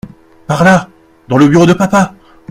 Par 0.47 0.63
là! 0.63 0.89
dans 1.27 1.37
le 1.37 1.47
bureau 1.47 1.67
de 1.67 1.73
papa! 1.73 2.15